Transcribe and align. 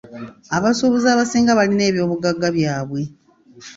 Abasuubuzi 0.57 1.07
abasinga 1.13 1.57
balina 1.59 1.83
ebyobugagga 1.89 2.47
byabwe. 2.57 3.01